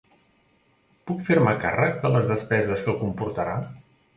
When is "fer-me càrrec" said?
1.27-2.01